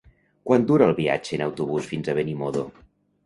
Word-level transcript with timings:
Quant 0.51 0.63
dura 0.69 0.85
el 0.91 0.95
viatge 0.99 1.37
en 1.37 1.45
autobús 1.47 1.91
fins 1.91 2.09
a 2.09 2.15
Benimodo? 2.21 2.65